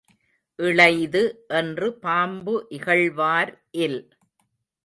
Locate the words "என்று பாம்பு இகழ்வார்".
1.49-3.53